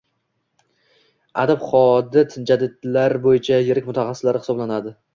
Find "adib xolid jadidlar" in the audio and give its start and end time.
1.43-3.19